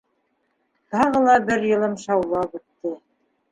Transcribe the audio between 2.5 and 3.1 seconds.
үтте.